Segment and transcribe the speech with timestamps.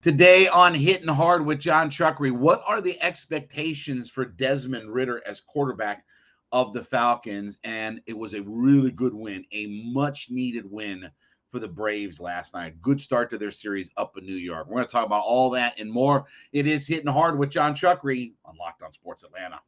[0.00, 5.40] Today on Hitting Hard with Jon Chuckery, what are the expectations for Desmond Ridder as
[5.40, 6.04] quarterback
[6.52, 7.58] of the Falcons?
[7.64, 11.10] And it was a really good win, a much needed win
[11.50, 12.80] for the Braves last night.
[12.80, 14.68] Good start to their series up in New York.
[14.68, 16.26] We're going to talk about all that and more.
[16.52, 19.58] It is Hitting Hard with Jon Chuckery on Locked On Sports Atlanta.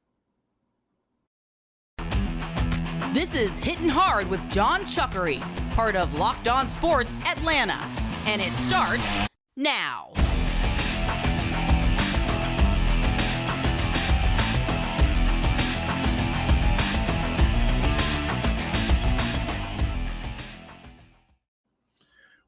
[3.12, 5.40] This is Hitting Hard with Jon Chuckery,
[5.72, 7.84] part of Locked On Sports Atlanta.
[8.26, 10.12] And it starts now.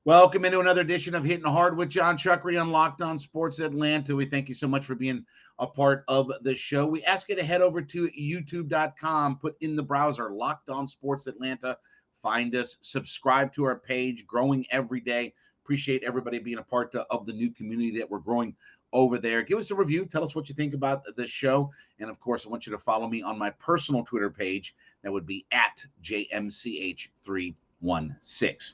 [0.04, 4.16] Welcome into another edition of Hitting Hard with Jon Chuckery on Locked On Sports Atlanta.
[4.16, 5.24] We thank you so much for being
[5.60, 6.84] a part of the show.
[6.86, 11.28] We ask you to head over to youtube.com, put in the browser Locked On Sports
[11.28, 11.78] Atlanta,
[12.20, 15.34] find us, subscribe to our page, growing every day.
[15.64, 18.54] Appreciate everybody being a part of the new community that we're growing
[18.92, 19.42] over there.
[19.42, 20.04] Give us a review.
[20.04, 21.70] Tell us what you think about the show.
[21.98, 24.74] And of course, I want you to follow me on my personal Twitter page.
[25.02, 28.72] That would be at JMCH316.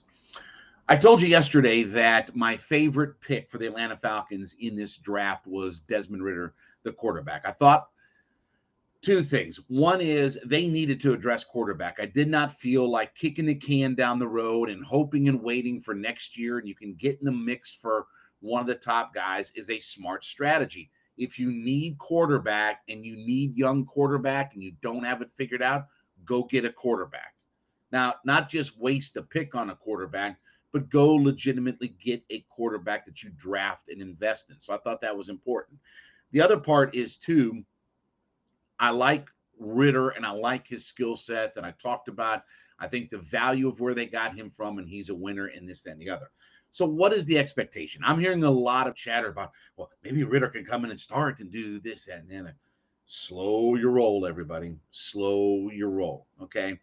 [0.90, 5.46] I told you yesterday that my favorite pick for the Atlanta Falcons in this draft
[5.46, 7.44] was Desmond Ridder, the quarterback.
[7.44, 7.88] I thought
[9.02, 9.60] two things.
[9.68, 11.98] One is they needed to address quarterback.
[12.00, 15.80] I did not feel like kicking the can down the road and hoping and waiting
[15.80, 18.06] for next year and you can get in the mix for
[18.40, 20.90] one of the top guys is a smart strategy.
[21.16, 25.62] If you need quarterback and you need young quarterback and you don't have it figured
[25.62, 25.86] out,
[26.24, 27.34] go get a quarterback.
[27.90, 30.38] Now, not just waste a pick on a quarterback,
[30.72, 34.60] but go legitimately get a quarterback that you draft and invest in.
[34.60, 35.78] So I thought that was important.
[36.32, 37.64] The other part is too,
[38.80, 41.56] I like Ridder and I like his skill set.
[41.56, 42.42] And I talked about,
[42.78, 45.66] I think the value of where they got him from, and he's a winner in
[45.66, 46.30] this, and the other.
[46.70, 48.02] So, what is the expectation?
[48.04, 51.40] I'm hearing a lot of chatter about, well, maybe Ridder can come in and start
[51.40, 52.52] and do this and then.
[53.10, 54.76] Slow your roll, everybody.
[54.90, 56.26] Slow your roll.
[56.42, 56.78] Okay.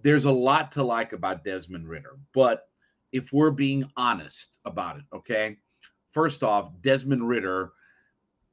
[0.00, 2.68] There's a lot to like about Desmond Ridder, but
[3.12, 5.58] if we're being honest about it, okay?
[6.12, 7.72] First off, Desmond Ridder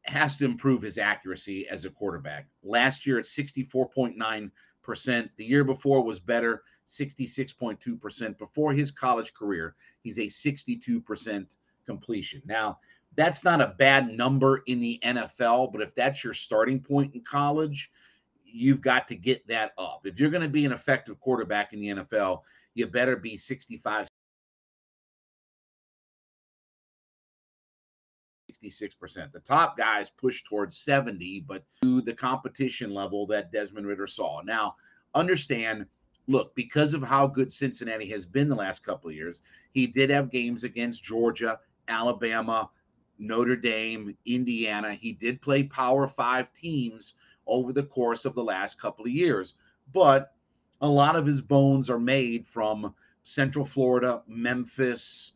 [0.10, 2.48] has to improve his accuracy as a quarterback.
[2.64, 8.38] Last year at 64.9%, the year before was better, 66.2%.
[8.38, 11.46] Before his college career, he's a 62%
[11.86, 12.42] completion.
[12.46, 12.80] Now,
[13.16, 17.22] that's not a bad number in the NFL, but if that's your starting point in
[17.22, 17.92] college,
[18.46, 20.02] you've got to get that up.
[20.06, 22.42] If you're going to be an effective quarterback in the NFL,
[22.74, 24.08] you better be 65,
[28.64, 29.32] 66%.
[29.32, 34.42] The top guys push towards 70, but to the competition level that Desmond Ridder saw.
[34.42, 34.76] Now,
[35.14, 35.86] understand,
[36.28, 40.10] look, because of how good Cincinnati has been the last couple of years, he did
[40.10, 42.70] have games against Georgia, Alabama,
[43.18, 44.94] Notre Dame, Indiana.
[44.94, 47.16] He did play Power 5 teams
[47.48, 49.56] over the course of the last couple of years,
[49.94, 50.34] but
[50.82, 52.94] a lot of his bones are made from
[53.24, 55.34] Central Florida, Memphis,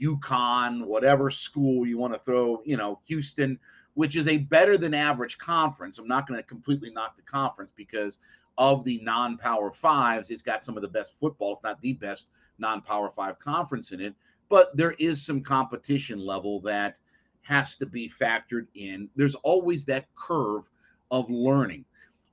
[0.00, 3.58] UConn, whatever school you want to throw, you know, Houston,
[3.94, 5.98] which is a better than average conference.
[5.98, 8.18] I'm not going to completely knock the conference because
[8.58, 11.94] of the non power fives, it's got some of the best football, if not the
[11.94, 12.28] best
[12.58, 14.14] non power five conference in it.
[14.48, 16.96] But there is some competition level that
[17.42, 19.08] has to be factored in.
[19.16, 20.64] There's always that curve
[21.10, 21.84] of learning.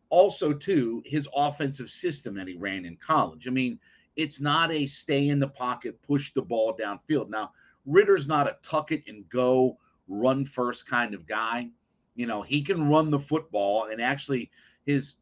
[0.10, 3.48] Also, too, his offensive system that he ran in college.
[3.48, 3.80] I mean,
[4.16, 7.30] it's not a stay in the pocket, push the ball downfield.
[7.30, 7.52] Now,
[7.86, 9.78] Ridder's not a tuck it and go,
[10.08, 11.70] run first kind of guy.
[12.16, 14.52] You know, he can run the football, and actually,
[14.86, 15.16] his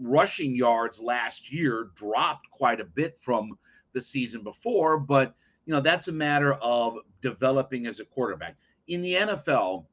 [0.00, 3.56] rushing yards last year dropped quite a bit from
[3.92, 5.34] the season before, but
[5.66, 8.56] you know, that's a matter of developing as a quarterback.
[8.88, 9.86] In the NFL,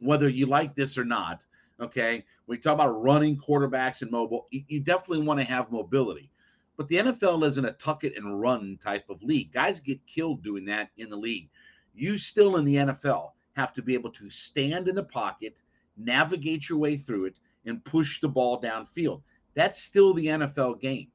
[0.00, 1.44] whether you like this or not,
[1.80, 6.30] okay, we talk about running quarterbacks and mobile, you definitely want to have mobility.
[6.76, 9.52] But the NFL isn't a tuck it and run type of league.
[9.52, 11.50] Guys get killed doing that in the league.
[11.94, 15.60] You still in the NFL have to be able to stand in the pocket,
[15.96, 17.36] navigate your way through it,
[17.66, 19.22] and push the ball downfield.
[19.54, 21.08] That's still the NFL game.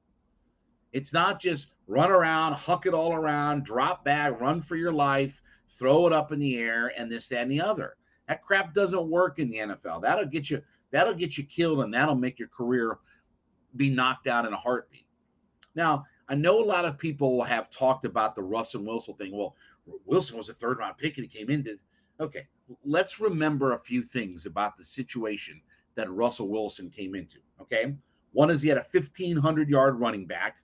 [0.94, 5.42] It's not just run around, huck it all around, drop back, run for your life,
[5.78, 7.96] throw it up in the air, and this, that, and the other.
[8.28, 10.02] That crap doesn't work in the NFL.
[10.02, 10.62] That'll get you
[10.92, 13.00] that'll get you killed and that'll make your career
[13.76, 15.07] be knocked out in a heartbeat.
[15.78, 19.38] Now, I know a lot of people have talked about the Russell Wilson thing.
[19.38, 19.56] Well,
[20.06, 21.78] Wilson was a third round pick and he came into.
[22.20, 22.48] Okay,
[22.84, 25.62] let's remember a few things about the situation
[25.94, 27.38] that Russell Wilson came into.
[27.62, 27.94] Okay,
[28.34, 30.58] one is he had a 1500 yard running back,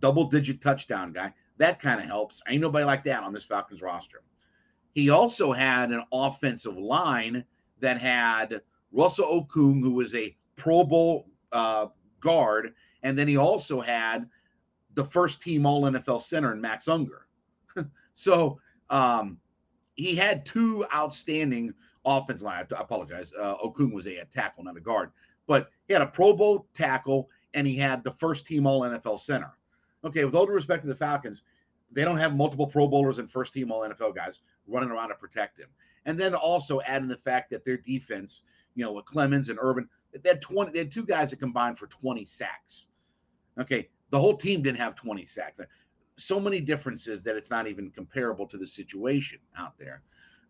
[0.00, 1.32] double digit touchdown guy.
[1.56, 2.42] That kind of helps.
[2.48, 4.22] Ain't nobody like that on this Falcons roster.
[4.94, 7.44] he also had an offensive line
[7.80, 8.60] that had
[8.92, 11.86] Russell Okung, who was a Pro Bowl uh,
[12.20, 14.28] guard, and then he also had
[14.94, 17.26] the first team All NFL center in Max Unger.
[18.12, 18.60] so
[18.90, 19.38] um,
[19.94, 22.66] he had two outstanding offensive line.
[22.76, 23.32] I apologize.
[23.38, 25.10] Uh, Okung was a, a tackle, not a guard,
[25.46, 29.20] but he had a Pro Bowl tackle and he had the first team All NFL
[29.20, 29.52] center.
[30.04, 31.42] Okay, with all due respect to the Falcons,
[31.92, 35.14] they don't have multiple Pro Bowlers and first team All NFL guys running around to
[35.14, 35.68] protect him.
[36.04, 38.42] And then also adding the fact that their defense,
[38.74, 41.78] you know, with Clemons and Irvin, they had 20, they had two guys that combined
[41.78, 42.88] for 20 sacks.
[43.58, 45.60] Okay, the whole team didn't have 20 sacks.
[46.16, 50.02] So many differences that it's not even comparable to the situation out there.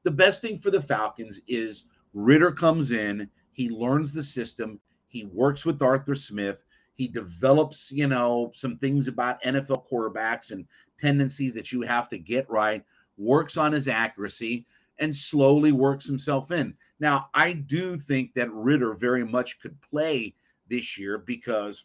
[0.03, 5.25] The best thing for the Falcons is Ridder comes in, he learns the system, he
[5.25, 6.65] works with Arthur Smith,
[6.95, 10.67] he develops, you know, some things about NFL quarterbacks and
[11.01, 12.85] tendencies that you have to get right,
[13.17, 14.67] works on his accuracy,
[14.99, 16.75] and slowly works himself in.
[17.01, 20.35] Now, I do think that Ridder very much could play
[20.69, 21.85] this year because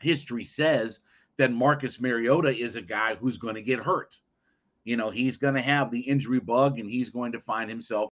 [0.00, 1.00] history says
[1.36, 4.18] that Marcus Mariota is a guy who's going to get hurt.
[4.84, 8.10] You know, he's going to have the injury bug and he's going to find himself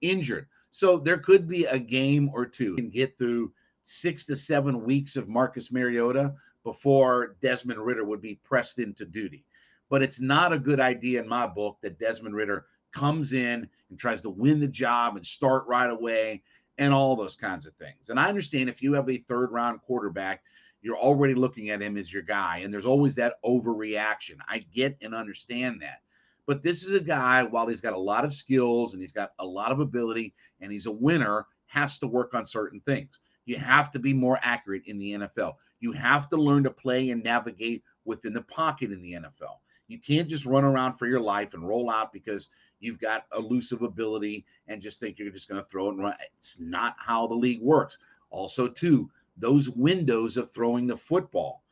[0.00, 0.46] injured.
[0.70, 3.52] So there could be a game or two and get through
[3.82, 6.34] six to seven weeks of Marcus Mariota
[6.64, 9.44] before Desmond Ridder would be pressed into duty.
[9.88, 13.98] But it's not a good idea in my book that Desmond Ridder comes in and
[13.98, 16.42] tries to win the job and start right away
[16.80, 18.08] and all those kinds of things.
[18.08, 20.42] And I understand if you have a third round quarterback,
[20.82, 24.38] you're already looking at him as your guy, and there's always that overreaction.
[24.48, 26.00] I get and understand that.
[26.46, 29.32] But this is a guy, while he's got a lot of skills and he's got
[29.38, 33.20] a lot of ability and he's a winner, has to work on certain things.
[33.44, 35.56] You have to be more accurate in the NFL.
[35.80, 39.58] You have to learn to play and navigate within the pocket in the NFL.
[39.86, 42.48] You can't just run around for your life and roll out because
[42.80, 46.14] you've got elusive ability and just think you're just going to throw it and run.
[46.38, 47.98] It's not how the league works.
[48.30, 51.62] Also, too, those windows of throwing the football.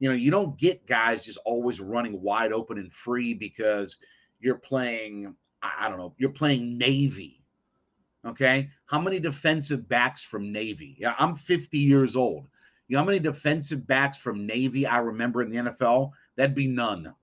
[0.00, 3.96] You know, you don't get guys just always running wide open and free because
[4.40, 7.40] you're playing, I don't know, you're playing Navy.
[8.26, 8.70] Okay.
[8.86, 10.96] How many defensive backs from Navy?
[10.98, 12.46] Yeah, I'm 50 years old.
[12.88, 16.10] You know how many defensive backs from Navy I remember in the NFL?
[16.36, 17.14] That'd be none.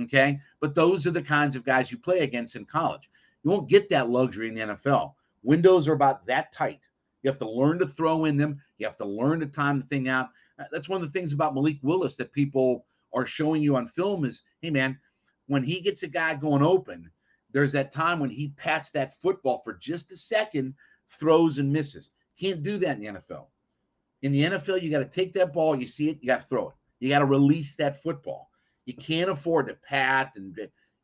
[0.00, 0.40] Okay.
[0.60, 3.10] But those are the kinds of guys you play against in college.
[3.42, 5.14] You won't get that luxury in the NFL.
[5.42, 6.80] Windows are about that tight.
[7.22, 8.60] You have to learn to throw in them.
[8.78, 10.28] You have to learn to time the thing out.
[10.58, 13.88] Uh, that's one of the things about Malik Willis that people are showing you on
[13.88, 14.98] film is, hey man,
[15.46, 17.10] when he gets a guy going open,
[17.52, 20.74] there's that time when he pats that football for just a second,
[21.18, 22.10] throws and misses.
[22.38, 23.46] Can't do that in the NFL.
[24.22, 26.48] In the NFL, you got to take that ball, you see it, you got to
[26.48, 26.74] throw it.
[27.00, 28.50] You got to release that football.
[28.88, 30.58] You can't afford to pat, and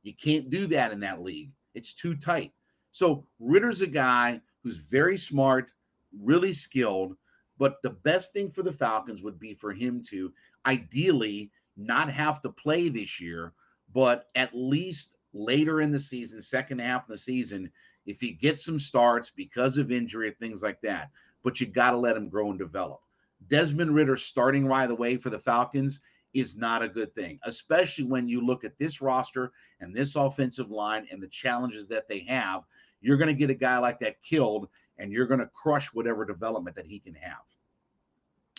[0.04, 1.50] you can't do that in that league.
[1.74, 2.50] It's too tight.
[2.92, 5.70] So Ridder's a guy who's very smart,
[6.18, 7.14] really skilled.
[7.58, 10.32] But the best thing for the Falcons would be for him to
[10.64, 13.52] ideally not have to play this year,
[13.92, 17.70] but at least later in the season, second half of the season,
[18.06, 21.10] if he gets some starts because of injury and things like that.
[21.42, 23.00] But you got to let him grow and develop.
[23.48, 26.00] Desmond Ridder starting right away for the Falcons
[26.34, 30.70] is not a good thing, especially when you look at this roster and this offensive
[30.70, 32.62] line and the challenges that they have.
[33.00, 36.24] You're going to get a guy like that killed and you're going to crush whatever
[36.24, 37.42] development that he can have.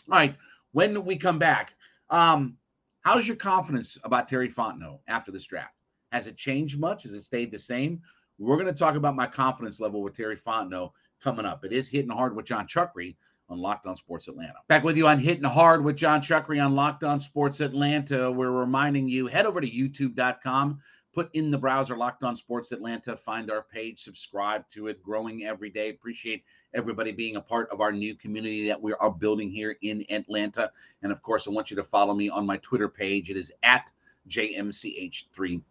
[0.09, 0.35] All right.
[0.71, 1.73] When we come back,
[2.09, 2.57] um,
[3.01, 5.73] how's your confidence about Terry Fontenot after this draft?
[6.11, 7.03] Has it changed much?
[7.03, 8.01] Has it stayed the same?
[8.37, 10.91] We're going to talk about my confidence level with Terry Fontenot
[11.23, 11.63] coming up.
[11.65, 13.15] It is hitting hard with Jon Chuckery
[13.49, 14.55] on Locked On Sports Atlanta.
[14.67, 18.31] Back with you on Hitting Hard with Jon Chuckery on Locked On Sports Atlanta.
[18.31, 20.79] We're reminding you head over to youtube.com
[21.15, 25.45] put in the browser Locked On Sports Atlanta, find our page, subscribe to it, growing
[25.45, 25.89] every day.
[25.89, 30.05] Appreciate everybody being a part of our new community that we are building here in
[30.09, 30.69] Atlanta.
[31.01, 33.29] And of course, I want you to follow me on my Twitter page.
[33.29, 33.93] It is at
[34.29, 35.61] JMCH316.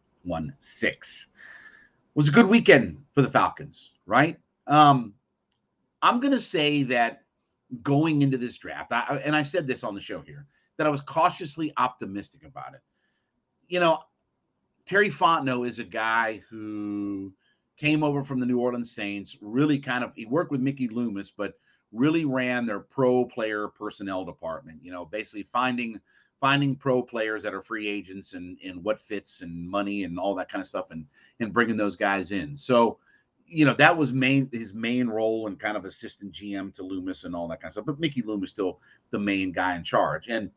[0.83, 1.27] It
[2.15, 4.39] was a good weekend for the Falcons, right?
[4.67, 5.13] Um,
[6.01, 7.24] I'm going to say that
[7.83, 10.91] going into this draft, I, and I said this on the show here, that I
[10.91, 12.81] was cautiously optimistic about it.
[13.69, 14.01] You know,
[14.87, 17.33] Terry Fontenot is a guy who
[17.77, 21.31] came over from the New Orleans Saints, really kind of he worked with Mickey Loomis,
[21.31, 21.55] but
[21.93, 26.01] really ran their pro player personnel department, you know, basically finding
[26.41, 30.35] finding pro players that are free agents and and what fits and money and all
[30.35, 31.07] that kind of stuff and
[31.41, 32.55] and bringing those guys in.
[32.55, 32.99] So,
[33.47, 37.25] you know, that was main his main role and kind of assistant GM to Loomis
[37.25, 37.87] and all that kind of stuff.
[37.87, 40.29] But Mickey Loomis still the main guy in charge.
[40.29, 40.51] And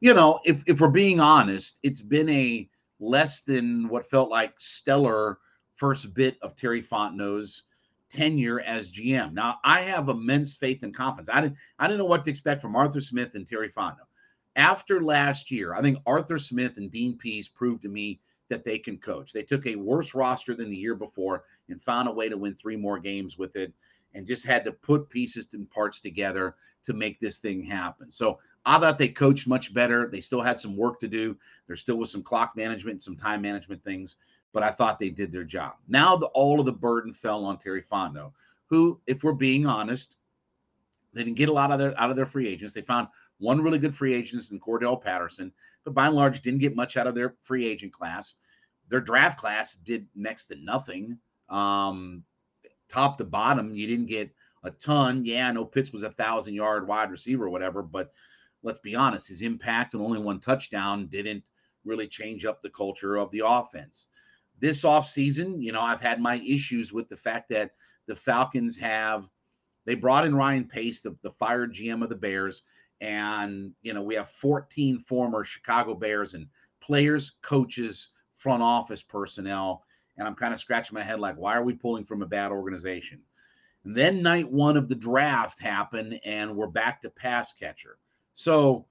[0.00, 2.68] you know, if if we're being honest, it's been a
[3.00, 5.38] less than what felt like stellar
[5.76, 7.64] first bit of Terry Fontenot's
[8.10, 9.32] tenure as GM.
[9.32, 11.28] Now, I have immense faith and confidence.
[11.32, 14.06] I didn't I didn't know what to expect from Arthur Smith and Terry Fontenot.
[14.56, 18.20] After last year, I think Arthur Smith and Dean Pees proved to me
[18.50, 19.32] that they can coach.
[19.32, 22.54] They took a worse roster than the year before and found a way to win
[22.54, 23.72] three more games with it
[24.14, 28.10] and just had to put pieces and parts together to make this thing happen.
[28.10, 30.08] So I thought they coached much better.
[30.08, 31.36] They still had some work to do.
[31.66, 34.16] There still was some clock management, some time management things,
[34.52, 35.74] but I thought they did their job.
[35.88, 38.32] Now the, all of the burden fell on Terry Fontenot,
[38.66, 40.16] who, if we're being honest,
[41.12, 42.72] they didn't get a lot of their out of their free agents.
[42.72, 45.52] They found one really good free agent in Cordarrelle Patterson,
[45.84, 48.36] but by and large didn't get much out of their free agent class.
[48.88, 51.18] Their draft class did next to nothing.
[51.52, 52.24] Um,
[52.88, 54.30] top to bottom, you didn't get
[54.64, 55.24] a ton.
[55.24, 58.12] Yeah, I know Pitts was a thousand yard wide receiver or whatever, but
[58.62, 61.42] let's be honest, his impact and only one touchdown didn't
[61.84, 64.06] really change up the culture of the offense.
[64.58, 67.72] This offseason, you know, I've had my issues with the fact that
[68.06, 69.28] the Falcons have
[69.84, 72.62] they brought in Ryan Pace, the, the fired GM of the Bears,
[73.00, 76.46] and you know, we have 14 former Chicago Bears and
[76.80, 79.84] players, coaches, front office personnel.
[80.16, 82.52] And I'm kind of scratching my head like, why are we pulling from a bad
[82.52, 83.20] organization?
[83.84, 87.98] And then night one of the draft happened, and we're back to pass catcher.
[88.34, 88.86] So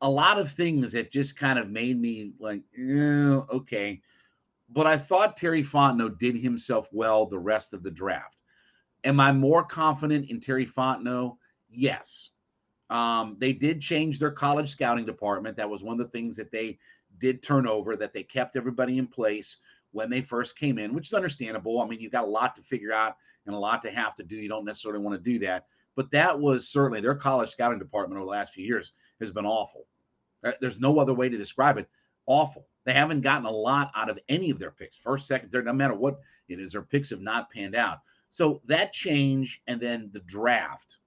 [0.00, 4.00] a lot of things that just kind of made me like, eh, okay.
[4.70, 8.36] But I thought Terry Fontenot did himself well the rest of the draft.
[9.04, 11.36] Am I more confident in Terry Fontenot?
[11.70, 12.30] Yes.
[12.90, 15.56] Um, they did change their college scouting department.
[15.56, 16.78] That was one of the things that they
[17.18, 19.56] did turn over, that they kept everybody in place
[19.92, 21.80] when they first came in, which is understandable.
[21.80, 23.16] I mean, you've got a lot to figure out
[23.46, 24.36] and a lot to have to do.
[24.36, 25.66] You don't necessarily want to do that.
[25.96, 29.46] But that was certainly their college scouting department over the last few years has been
[29.46, 29.86] awful.
[30.44, 31.88] Uh, there's no other way to describe it.
[32.26, 32.66] Awful.
[32.84, 35.72] They haven't gotten a lot out of any of their picks, first, second, third, no
[35.72, 37.98] matter what it is, their picks have not panned out.
[38.30, 40.98] So that change and then the draft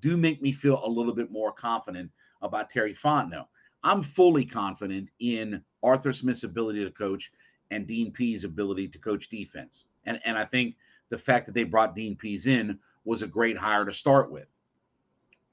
[0.00, 2.10] do make me feel a little bit more confident
[2.42, 3.46] about Terry Fontenot.
[3.82, 7.30] I'm fully confident in Arthur Smith's ability to coach
[7.70, 9.86] and Dean Pees' ability to coach defense.
[10.04, 10.76] And, and I think
[11.08, 14.48] the fact that they brought Dean Pees in was a great hire to start with.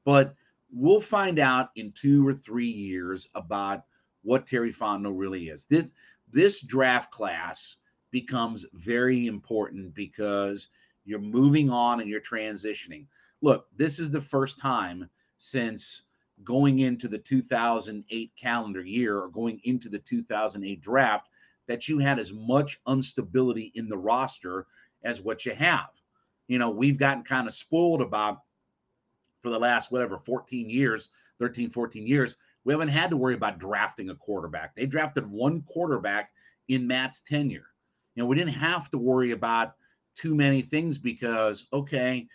[0.04, 0.36] But
[0.72, 3.84] we'll find out in two or three years about
[4.24, 5.66] what Terry Fontenot really is.
[5.66, 5.94] This
[6.32, 7.78] this draft class
[8.12, 10.70] becomes very important because
[11.06, 13.06] you're moving on and you're transitioning.
[13.42, 16.04] Look, this is the first time since
[16.44, 21.30] going into the 2008 calendar year or going into the 2008 draft
[21.68, 24.66] that you had as much instability in the roster
[25.04, 25.90] as what you have
[26.48, 28.42] you know, we've gotten kind of spoiled about
[29.42, 31.10] for the last whatever 14 years,
[31.40, 32.36] 13, 14 years.
[32.64, 34.76] We haven't had to worry about drafting a quarterback.
[34.76, 36.32] They drafted one quarterback
[36.68, 37.68] in Matt's tenure.
[38.16, 39.76] You know, we didn't have to worry about
[40.16, 42.28] too many things because, okay,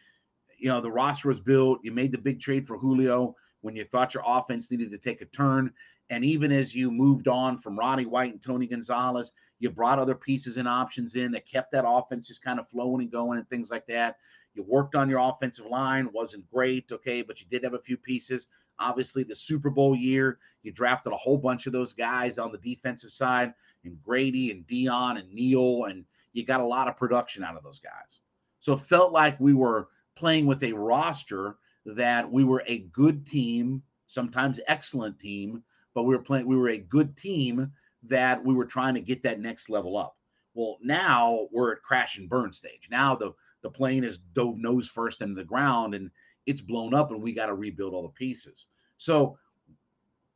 [0.59, 1.81] you know, the roster was built.
[1.83, 5.23] You made the big trade for Julio when you thought your offense needed to take
[5.23, 5.73] a turn.
[6.11, 10.15] And even as you moved on from Roddy White and Tony Gonzalez, you brought other
[10.15, 13.49] pieces and options in that kept that offense just kind of flowing and going and
[13.49, 14.17] things like that.
[14.55, 17.97] You worked on your offensive line, wasn't great, okay, but you did have a few
[17.97, 18.49] pieces.
[18.79, 22.59] Obviously, the Super Bowl year, you drafted a whole bunch of those guys on the
[22.59, 23.55] defensive side,
[23.85, 27.63] and Grady and Deion and Neal, and you got a lot of production out of
[27.63, 28.21] those guys.
[28.61, 33.27] So it felt like we were playing with a roster that we were a good
[33.27, 35.63] team, sometimes excellent team,
[35.95, 37.73] but we were playing, we were a good team
[38.05, 40.17] that we were trying to get that next level up.
[40.55, 42.89] Well, now we're at crash and burn stage.
[42.91, 46.11] Now the the plane is dove nose first into the ground and
[46.47, 48.67] it's blown up, and we got to rebuild all the pieces.
[48.99, 49.39] So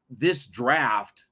[0.08, 1.24] this draft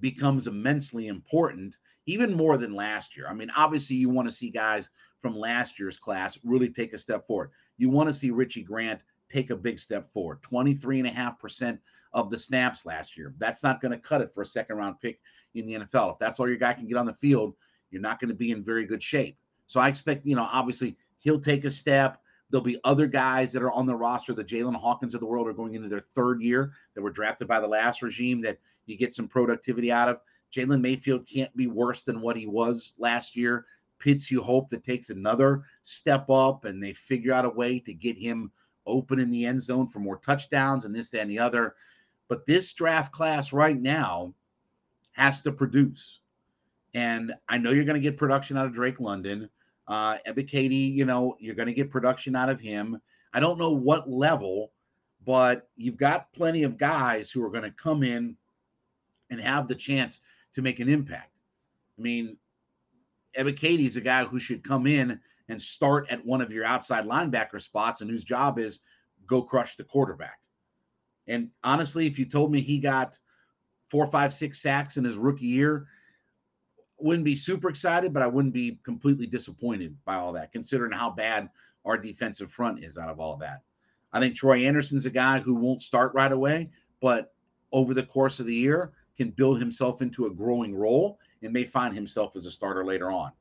[0.00, 3.26] becomes immensely important, even more than last year.
[3.28, 6.98] I mean, obviously, you want to see guys from last year's class really take a
[6.98, 7.50] step forward.
[7.78, 11.78] You want to see Richie Grant take a big step forward 23.5%
[12.12, 13.34] of the snaps last year.
[13.38, 15.20] That's not going to cut it for a second round pick
[15.54, 16.12] in the NFL.
[16.12, 17.54] If that's all your guy can get on the field,
[17.90, 19.36] you're not going to be in very good shape.
[19.66, 22.20] So I expect, you know, obviously he'll take a step.
[22.50, 24.32] There'll be other guys that are on the roster.
[24.32, 27.46] The Jaylinn Hawkins of the world are going into their third year that were drafted
[27.46, 30.20] by the last regime that you get some productivity out of.
[30.54, 33.66] Jalen Mayfield can't be worse than what he was last year.
[33.98, 37.92] Pitts, you hope that takes another step up and they figure out a way to
[37.92, 38.50] get him
[38.88, 41.74] open in the end zone for more touchdowns and this, that, and the other.
[42.28, 44.34] But this draft class right now
[45.12, 46.20] has to produce.
[46.94, 49.48] And I know you're going to get production out of Drake London.
[49.86, 53.00] Uh, Ebiketie, you know, you're going to get production out of him.
[53.32, 54.72] I don't know what level,
[55.24, 58.36] but you've got plenty of guys who are going to come in
[59.30, 60.20] and have the chance
[60.54, 61.32] to make an impact.
[61.98, 62.36] I mean,
[63.36, 67.06] Ebiketie is a guy who should come in and start at one of your outside
[67.06, 68.80] linebacker spots and whose job is
[69.26, 70.38] go crush the quarterback.
[71.26, 73.18] And honestly, if you told me he got
[73.88, 75.86] four, five, six sacks in his rookie year,
[76.98, 81.10] wouldn't be super excited, but I wouldn't be completely disappointed by all that, considering how
[81.10, 81.48] bad
[81.84, 83.62] our defensive front is out of all of that.
[84.12, 87.32] I think Troy Anderson's a guy who won't start right away, but
[87.72, 91.64] over the course of the year can build himself into a growing role and may
[91.64, 93.32] find himself as a starter later on.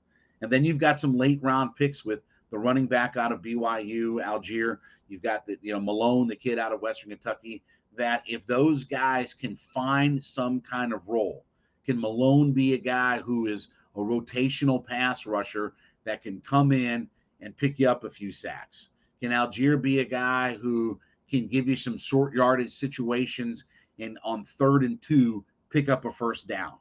[0.41, 4.23] And then you've got some late round picks with the running back out of BYU,
[4.23, 4.79] Allgeier.
[5.07, 7.63] You've got the, you know, Malone, the kid out of Western Kentucky,
[7.95, 11.45] that if those guys can find some kind of role,
[11.85, 17.09] can Malone be a guy who is a rotational pass rusher that can come in
[17.41, 18.89] and pick you up a few sacks?
[19.21, 23.65] Can Allgeier be a guy who can give you some short yardage situations
[23.99, 26.73] and on third and two pick up a first down?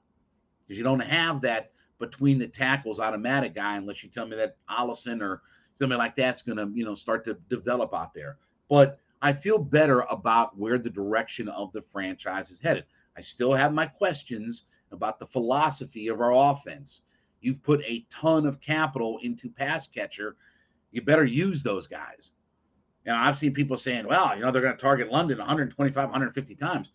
[0.66, 4.56] Because you don't have that between the tackles automatic guy unless you tell me that
[4.70, 5.42] Ollison or
[5.74, 8.38] somebody like that's going to you know start to develop out there.
[8.68, 12.84] But I feel better about where the direction of the franchise is headed.
[13.16, 17.02] I still have my questions about the philosophy of our offense.
[17.40, 20.36] You've put a ton of capital into pass catcher.
[20.90, 22.32] You better use those guys.
[23.04, 26.54] And I've seen people saying, well, you know, they're going to target London 125, 150
[26.56, 26.92] times.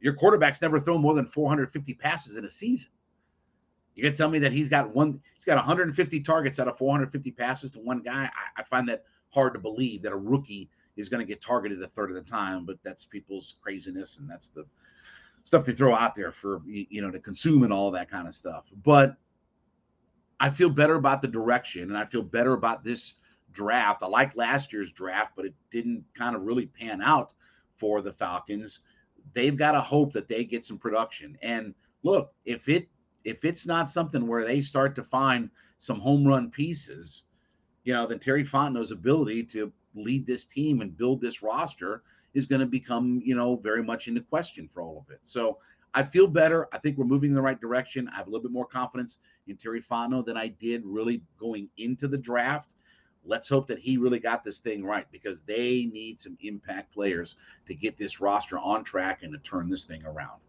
[0.00, 2.90] Your quarterback's never thrown more than 450 passes in a season.
[3.98, 7.32] You're to tell me that he's got one, he's got 150 targets out of 450
[7.32, 8.26] passes to one guy.
[8.26, 11.82] I, I find that hard to believe that a rookie is going to get targeted
[11.82, 14.64] a third of the time, but that's people's craziness and that's the
[15.42, 18.36] stuff they throw out there for you know to consume and all that kind of
[18.36, 18.66] stuff.
[18.84, 19.16] But
[20.38, 23.14] I feel better about the direction and I feel better about this
[23.50, 24.04] draft.
[24.04, 27.32] I like last year's draft, but it didn't kind of really pan out
[27.78, 28.80] for the Falcons.
[29.32, 31.36] They've got to hope that they get some production.
[31.42, 31.74] And
[32.04, 32.88] look, if it
[33.24, 37.24] if it's not something where they start to find some home run pieces,
[37.84, 42.02] you know, then Terry Fontenot's ability to lead this team and build this roster
[42.34, 45.20] is going to become, you know, very much into question for all of it.
[45.22, 45.58] So
[45.94, 46.68] I feel better.
[46.72, 48.08] I think we're moving in the right direction.
[48.08, 51.68] I have a little bit more confidence in Terry Fontenot than I did really going
[51.78, 52.74] into the draft.
[53.24, 57.36] Let's hope that he really got this thing right because they need some impact players
[57.66, 60.40] to get this roster on track and to turn this thing around.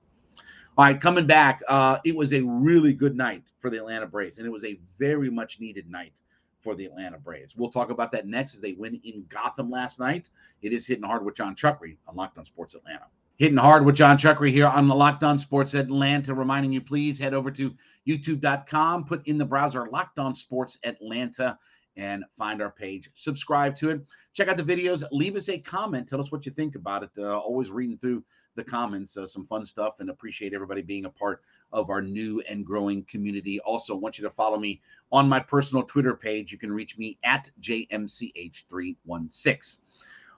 [0.79, 4.37] All right, coming back, uh, it was a really good night for the Atlanta Braves,
[4.37, 6.13] and it was a very much needed night
[6.61, 7.53] for the Atlanta Braves.
[7.53, 10.29] We'll talk about that next as they win in Gotham last night.
[10.61, 13.07] It is hitting hard with Jon Chuckery on Locked On Sports Atlanta.
[13.35, 16.33] Hitting hard with Jon Chuckery here on the Locked On Sports Atlanta.
[16.33, 17.75] Reminding you, please head over to
[18.07, 21.59] youtube.com, put in the browser Locked On Sports Atlanta,
[21.97, 23.09] and find our page.
[23.15, 24.01] Subscribe to it.
[24.31, 25.03] Check out the videos.
[25.11, 26.07] Leave us a comment.
[26.07, 27.09] Tell us what you think about it.
[27.17, 28.23] Uh, always reading through
[28.55, 32.41] the comments, uh, some fun stuff, and appreciate everybody being a part of our new
[32.49, 33.59] and growing community.
[33.61, 34.81] Also, want you to follow me
[35.11, 36.51] on my personal Twitter page.
[36.51, 39.77] You can reach me at JMCH316.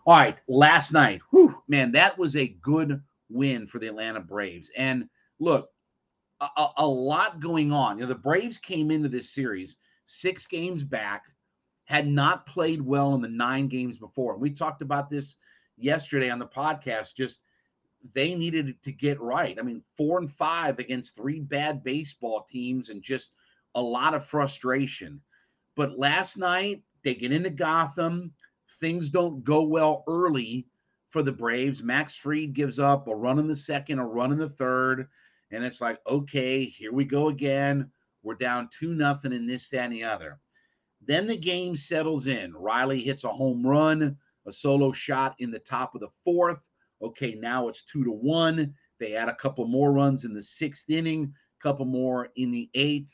[0.06, 4.71] All right, last night, whew, man, that was a good win for the Atlanta Braves.
[4.76, 5.08] And
[5.39, 5.69] look,
[6.41, 7.97] a, a lot going on.
[7.97, 11.26] You know, the Braves came into this series six games back,
[11.86, 14.38] had not played well in the nine games before.
[14.38, 15.36] We talked about this
[15.78, 17.15] yesterday on the podcast.
[17.15, 17.41] Just
[18.13, 19.57] they needed to get right.
[19.59, 23.33] I mean, four and five against three bad baseball teams and just
[23.75, 25.21] a lot of frustration.
[25.75, 28.33] But last night, they get into Gotham.
[28.79, 30.67] Things don't go well early
[31.09, 31.83] for the Braves.
[31.83, 35.07] Max Fried gives up a run in the second, a run in the third.
[35.51, 37.91] And it's like, okay, here we go again.
[38.23, 40.39] We're down two nothing in this, that, and the other.
[41.05, 42.53] Then the game settles in.
[42.53, 46.70] Riley hits a home run, a solo shot in the top of the fourth.
[47.01, 48.73] Okay, now it's two to one.
[48.99, 52.69] They add a couple more runs in the sixth inning, a couple more in the
[52.75, 53.13] eighth,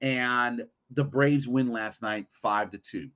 [0.00, 3.08] and the Braves win last night five to two.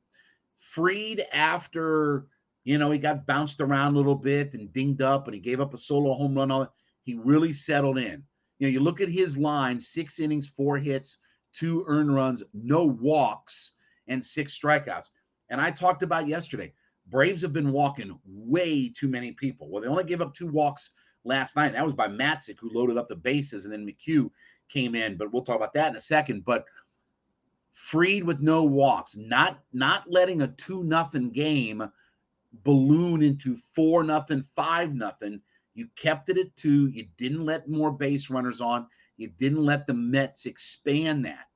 [0.58, 2.26] Fried after
[2.64, 5.60] you know he got bounced around a little bit and dinged up, and he gave
[5.60, 6.68] up a solo home run.
[7.02, 8.22] He really settled in.
[8.58, 11.18] You know, you look at his line: six innings, four hits,
[11.52, 13.74] two earned runs, no walks,
[14.08, 15.08] and six strikeouts.
[15.50, 16.72] And I talked about yesterday
[17.08, 19.68] Braves have been walking way too many people.
[19.68, 20.90] Well, they only gave up two walks
[21.24, 21.72] last night.
[21.72, 24.30] That was by Matzek, who loaded up the bases, and then McHugh
[24.68, 25.16] came in.
[25.16, 26.44] But we'll talk about that in a second.
[26.44, 26.64] But
[27.76, 31.86] Fried with no walks, not not letting a two nothing game
[32.64, 35.42] balloon into four nothing, five nothing.
[35.74, 36.86] You kept it at two.
[36.86, 38.86] You didn't let more base runners on.
[39.18, 41.46] You didn't let the Mets expand that.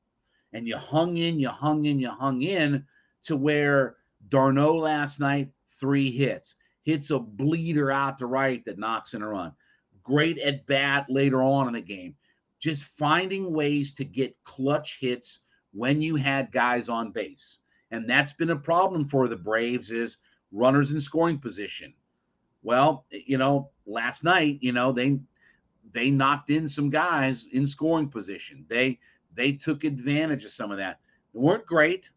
[0.52, 2.84] And you hung in, you hung in, you hung in
[3.22, 3.96] to where
[4.28, 6.56] d'Arnaud last night, three hits.
[6.84, 9.52] Hits a bleeder out to right that knocks in a run.
[10.02, 12.14] Great at bat later on in the game.
[12.60, 15.40] just finding ways to get clutch hits
[15.72, 17.58] when you had guys on base.
[17.90, 20.18] And that's been a problem for the Braves is
[20.52, 21.94] runners in scoring position.
[22.62, 25.18] Well, you know, last night, you know, they
[25.92, 28.66] they knocked in some guys in scoring position.
[28.68, 28.98] They
[29.34, 31.00] they took advantage of some of that.
[31.32, 32.10] They weren't great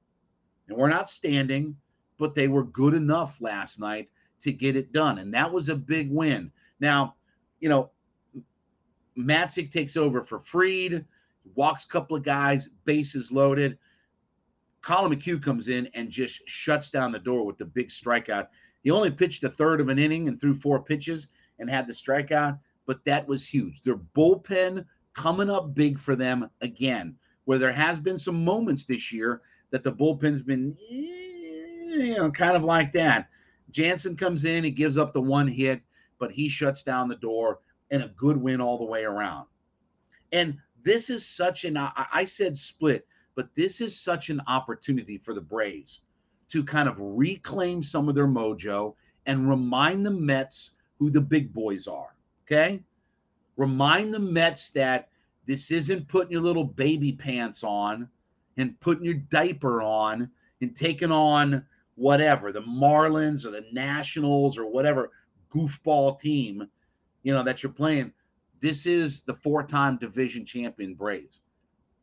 [0.67, 1.75] and we're not standing,
[2.17, 4.09] but they were good enough last night
[4.41, 5.19] to get it done.
[5.19, 6.51] And that was a big win.
[6.79, 7.15] Now,
[7.59, 7.91] you know,
[9.17, 11.05] Matzek takes over for Fried,
[11.55, 13.77] walks a couple of guys, bases loaded.
[14.81, 18.47] Collin McHugh comes in and just shuts down the door with the big strikeout.
[18.83, 21.93] He only pitched a third of an inning and threw four pitches and had the
[21.93, 23.81] strikeout, but that was huge.
[23.81, 29.11] Their bullpen coming up big for them again, where there has been some moments this
[29.11, 30.75] year that the bullpen's been,
[31.93, 33.29] you know, kind of like that.
[33.71, 35.81] Jansen comes in, he gives up the one hit,
[36.19, 37.59] but he shuts down the door
[37.91, 39.47] and a good win all the way around.
[40.31, 45.33] And this is such an, I said split, but this is such an opportunity for
[45.33, 46.01] the Braves
[46.49, 51.53] to kind of reclaim some of their mojo and remind the Mets who the big
[51.53, 52.15] boys are.
[52.45, 52.81] Okay.
[53.57, 55.09] Remind the Mets that
[55.45, 58.07] this isn't putting your little baby pants on
[58.57, 60.29] and putting your diaper on
[60.61, 65.11] and taking on whatever the Marlins or the Nationals or whatever
[65.51, 66.67] goofball team
[67.23, 68.11] you know that you're playing.
[68.59, 71.41] This is the four-time division champion Braves.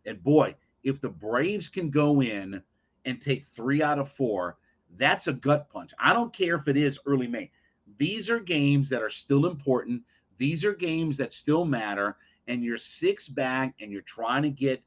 [0.07, 2.63] And boy, if the Braves can go in
[3.05, 4.57] and take 3 out of 4,
[4.97, 5.93] that's a gut punch.
[5.99, 7.51] I don't care if it is early May.
[7.99, 10.03] These are games that are still important.
[10.39, 12.17] These are games that still matter
[12.49, 14.83] and you're six back and you're trying to get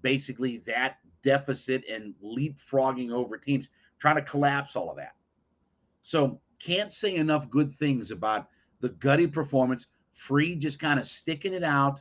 [0.00, 3.68] basically that deficit and leapfrogging over teams,
[4.02, 5.14] trying to collapse all of that.
[6.00, 8.48] So, can't say enough good things about
[8.80, 9.86] the gutty performance.
[10.12, 12.00] Fried just kind of sticking it out,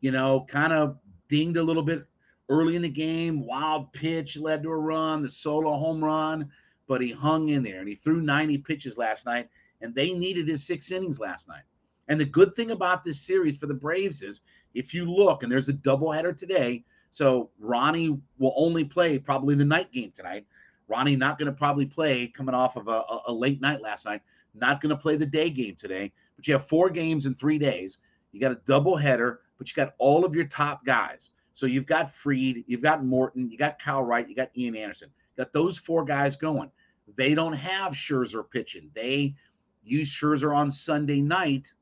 [0.00, 2.04] you know, kind of dinged a little bit
[2.48, 3.46] early in the game.
[3.46, 6.50] Wild pitch led to a run, the solo home run,
[6.88, 9.48] but he hung in there and he threw 90 pitches last night,
[9.80, 11.62] and they needed his six innings last night.
[12.08, 14.42] And the good thing about this series for the Braves is
[14.74, 16.84] if you look, and there's a doubleheader today.
[17.12, 20.44] So Ronnie will only play probably the night game tonight.
[20.88, 24.22] Ronnie not going to probably play coming off of a, a, late night last night.
[24.54, 26.12] Not going to play the day game today.
[26.36, 27.98] But you have four games in three days.
[28.32, 31.30] You got a doubleheader, but you got all of your top guys.
[31.52, 35.08] So you've got Fried, you've got Morton, you got Kyle Wright, you got Ian Anderson.
[35.36, 36.70] You got those four guys going.
[37.16, 38.90] They don't have Scherzer pitching.
[38.94, 39.34] They
[39.82, 41.72] use Scherzer on Sunday night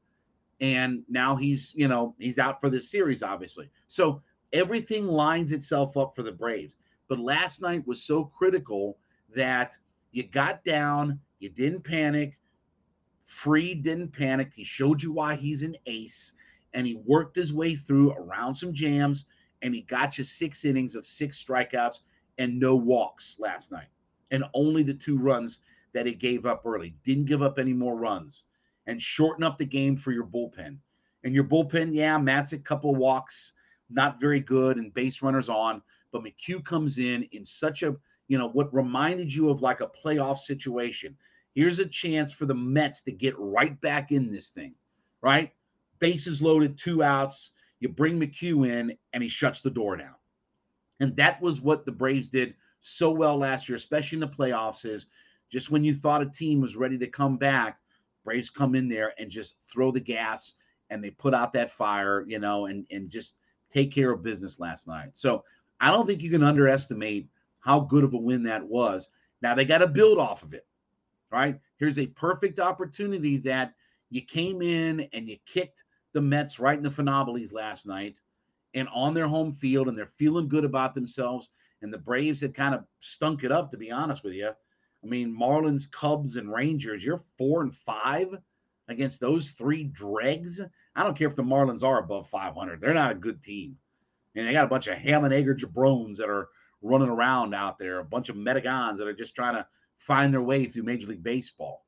[0.61, 5.97] and now he's you know he's out for the series obviously so everything lines itself
[5.97, 6.75] up for the braves
[7.09, 8.99] but last night was so critical
[9.35, 9.77] that
[10.13, 12.39] you got down you didn't panic.
[13.27, 14.53] Fried didn't panic.
[14.55, 16.33] He showed you why he's an ace
[16.73, 19.27] and he worked his way through around some jams
[19.61, 22.01] and he got you six innings of six strikeouts
[22.39, 23.89] and no walks last night.
[24.31, 25.61] And only the two runs
[25.93, 26.95] that he gave up early.
[27.05, 28.45] Didn't give up any more runs.
[28.87, 30.79] And shorten up the game for your bullpen.
[31.25, 33.53] And your bullpen, yeah, Matt's a couple walks,
[33.91, 35.83] not very good, and base runners on.
[36.15, 37.97] But McHugh comes in in such a,
[38.29, 41.17] you know, what reminded you of like a playoff situation.
[41.57, 44.77] Here's a chance for the Mets to get right back in this thing,
[45.23, 45.53] right?
[45.99, 47.55] Bases loaded, two outs.
[47.81, 50.15] You bring McHugh in, and he shuts the door down.
[51.01, 54.87] And that was what the Braves did so well last year, especially in the playoffs.
[54.87, 55.07] Is
[55.51, 57.81] just when you thought a team was ready to come back,
[58.25, 60.53] Braves come in there and just throw the gas
[60.91, 63.35] and they put out that fire, you know, and and just
[63.69, 65.09] take care of business last night.
[65.15, 65.43] So
[65.85, 67.29] I don't think you can underestimate
[67.61, 69.11] how good of a win that was.
[69.43, 70.67] Now they got to build off of it,
[71.31, 71.61] right?
[71.77, 73.75] Here's a perfect opportunity that
[74.09, 78.17] you came in and you kicked the Mets right in the phenomenals last night
[78.73, 81.51] and on their home field, and they're feeling good about themselves.
[81.83, 84.49] And the Braves had kind of stunk it up, to be honest with you.
[84.49, 88.35] I mean, Marlins, Cubs, and Rangers, you're four and five
[88.89, 90.63] against those three dregs.
[90.97, 92.81] I don't care if the Marlins are above 500.
[92.81, 93.77] They're not a good team.
[94.35, 96.49] And they got a bunch of ham and egger jabrones that are
[96.83, 99.67] running around out there, a bunch of metagons that are just trying to
[99.97, 101.85] find their way through Major League Baseball.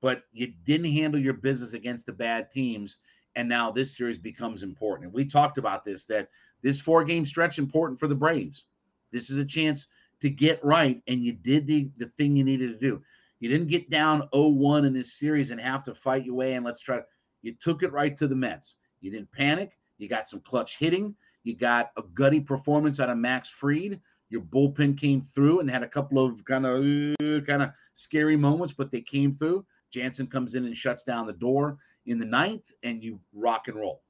[0.00, 2.96] But you didn't handle your business against the bad teams.
[3.36, 5.06] And now this series becomes important.
[5.06, 6.28] And we talked about this that
[6.62, 8.64] this four game stretch important for the Braves.
[9.10, 9.88] This is a chance
[10.20, 13.02] to get right, and you did the, the thing you needed to do.
[13.40, 16.64] You didn't get down 0-1 in this series and have to fight your way and
[16.64, 17.00] let's try.
[17.42, 18.76] You took it right to the Mets.
[19.00, 19.76] You didn't panic.
[19.98, 21.14] You got some clutch hitting.
[21.44, 24.00] You got a gutty performance out of Max Fried.
[24.30, 28.72] Your bullpen came through and had a couple of kind of kind of scary moments,
[28.72, 29.64] but they came through.
[29.90, 33.76] Jansen comes in and shuts down the door in the ninth, and you rock and
[33.76, 34.02] roll.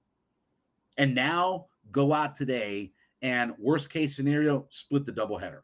[0.97, 2.93] And now go out today
[3.23, 5.61] and worst case scenario, split the doubleheader.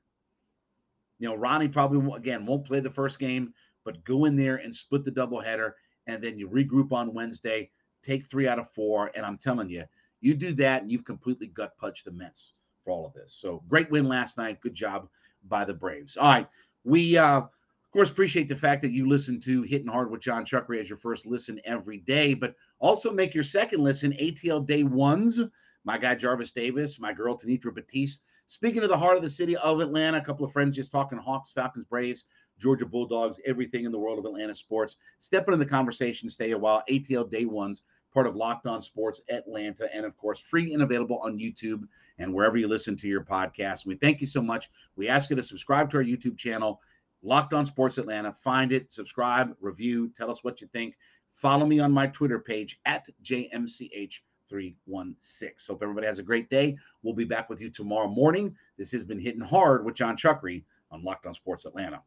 [1.19, 3.53] You know, Ronnie probably again won't play the first game,
[3.85, 5.73] but go in there and split the doubleheader,
[6.07, 7.71] and then you regroup on Wednesday,
[8.05, 9.85] take three out of four, and I'm telling you,
[10.21, 12.55] you do that, and you've completely gut punched the Mets
[12.85, 13.33] for all of this.
[13.33, 14.61] So great win last night.
[14.61, 15.09] Good job
[15.49, 16.17] by the Braves.
[16.17, 16.49] All right,
[16.85, 17.51] we uh, of
[17.93, 20.99] course appreciate the fact that you listen to Hitting Hard with Jon Chuckery as your
[20.99, 25.41] first listen every day, but also make your second listen ATL Day Ones.
[25.85, 29.59] My guy Jarvis Davis, my girl Tanitra Batiste Speaking of the heart of the city
[29.59, 32.25] of Atlanta, a couple of friends just talking Hawks, Falcons, Braves,
[32.59, 34.97] Georgia Bulldogs, everything in the world of Atlanta sports.
[35.19, 36.83] Step into the conversation, stay a while.
[36.89, 41.19] ATL Day Ones, part of Locked On Sports Atlanta, and of course, free and available
[41.19, 41.87] on YouTube
[42.19, 43.87] and wherever you listen to your podcast.
[43.87, 44.71] We thank you so much.
[44.97, 46.81] We ask you to subscribe to our YouTube channel,
[47.23, 48.35] Locked On Sports Atlanta.
[48.43, 50.97] Find it, subscribe, review, tell us what you think.
[51.35, 54.15] Follow me on my Twitter page at JMCH
[54.49, 55.51] 316.
[55.69, 56.77] Hope everybody has a great day.
[57.03, 58.57] We'll be back with you tomorrow morning.
[58.77, 62.03] This has been Hitting Hard with Jon Chuckery on Locked On Sports Atlanta.